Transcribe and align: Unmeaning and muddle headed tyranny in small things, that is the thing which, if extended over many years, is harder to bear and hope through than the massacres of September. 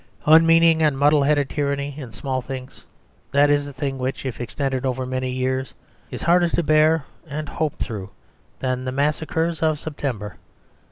Unmeaning 0.25 0.81
and 0.81 0.97
muddle 0.97 1.21
headed 1.21 1.47
tyranny 1.47 1.93
in 1.95 2.11
small 2.11 2.41
things, 2.41 2.87
that 3.31 3.51
is 3.51 3.67
the 3.67 3.73
thing 3.73 3.99
which, 3.99 4.25
if 4.25 4.41
extended 4.41 4.83
over 4.83 5.05
many 5.05 5.29
years, 5.29 5.75
is 6.09 6.23
harder 6.23 6.49
to 6.49 6.63
bear 6.63 7.05
and 7.27 7.47
hope 7.47 7.77
through 7.77 8.09
than 8.61 8.83
the 8.83 8.91
massacres 8.91 9.61
of 9.61 9.79
September. 9.79 10.37